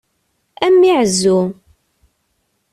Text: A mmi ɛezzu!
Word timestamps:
A 0.65 0.67
mmi 0.73 0.91
ɛezzu! 1.01 1.39